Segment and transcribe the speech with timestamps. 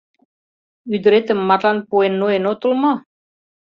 [0.95, 2.93] Ӱдыретым марлан пуэн ноен отыл мо?